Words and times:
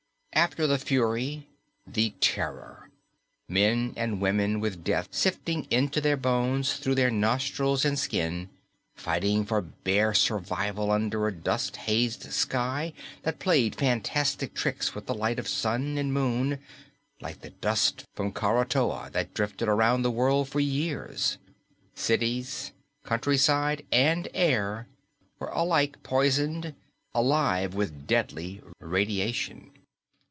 After 0.33 0.65
the 0.65 0.79
Fury, 0.79 1.45
the 1.85 2.11
Terror. 2.21 2.89
Men 3.47 3.93
and 3.95 4.19
women 4.21 4.59
with 4.59 4.83
death 4.83 5.09
sifting 5.11 5.67
into 5.69 6.01
their 6.01 6.15
bones 6.17 6.75
through 6.77 6.95
their 6.95 7.11
nostrils 7.11 7.83
and 7.85 7.99
skin, 7.99 8.49
fighting 8.95 9.45
for 9.45 9.61
bare 9.61 10.13
survival 10.15 10.89
under 10.89 11.27
a 11.27 11.33
dust 11.33 11.75
hazed 11.75 12.31
sky 12.31 12.91
that 13.21 13.37
played 13.39 13.75
fantastic 13.75 14.53
tricks 14.55 14.95
with 14.95 15.05
the 15.05 15.13
light 15.13 15.37
of 15.37 15.47
Sun 15.49 15.97
and 15.99 16.11
Moon, 16.13 16.59
like 17.19 17.41
the 17.41 17.51
dust 17.51 18.05
from 18.15 18.31
Krakatoa 18.31 19.09
that 19.11 19.33
drifted 19.35 19.67
around 19.67 20.01
the 20.01 20.09
world 20.11 20.47
for 20.49 20.61
years. 20.61 21.37
Cities, 21.93 22.71
countryside, 23.03 23.85
and 23.91 24.27
air 24.33 24.87
were 25.39 25.49
alike 25.49 26.01
poisoned, 26.03 26.73
alive 27.13 27.75
with 27.75 28.07
deadly 28.07 28.61
radiation. 28.79 29.69